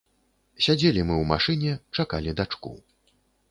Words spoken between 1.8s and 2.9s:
чакалі дачку.